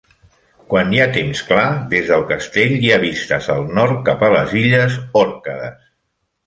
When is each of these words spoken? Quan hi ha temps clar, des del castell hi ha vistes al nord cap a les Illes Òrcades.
Quan 0.71 0.95
hi 0.95 1.01
ha 1.03 1.11
temps 1.17 1.43
clar, 1.49 1.67
des 1.93 2.09
del 2.13 2.25
castell 2.33 2.75
hi 2.87 2.91
ha 2.91 2.99
vistes 3.07 3.51
al 3.59 3.71
nord 3.81 4.03
cap 4.09 4.27
a 4.31 4.35
les 4.39 4.59
Illes 4.67 4.99
Òrcades. 5.25 5.91